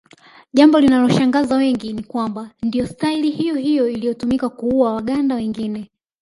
[0.53, 5.91] Jambo linaloshangaza wengi ni kwamba ndiyo staili hiyohiyo iliyotumika kuua Waganda wengine